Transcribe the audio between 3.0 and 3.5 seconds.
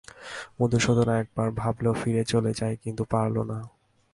পারল